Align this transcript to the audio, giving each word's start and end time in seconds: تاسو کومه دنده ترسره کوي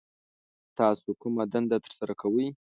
تاسو 0.77 1.09
کومه 1.21 1.43
دنده 1.53 1.77
ترسره 1.85 2.13
کوي 2.21 2.47